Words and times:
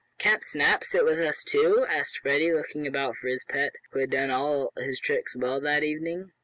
"Can't 0.17 0.43
Snap 0.47 0.83
sit 0.83 1.05
with 1.05 1.19
us, 1.19 1.43
too?" 1.43 1.85
asked 1.87 2.17
Freddie, 2.23 2.51
looking 2.55 2.87
about 2.87 3.17
for 3.17 3.27
his 3.27 3.43
pet, 3.43 3.73
who 3.91 3.99
had 3.99 4.09
done 4.09 4.31
all 4.31 4.73
his 4.75 4.99
tricks 4.99 5.35
well 5.35 5.61
that 5.61 5.83
evening. 5.83 6.31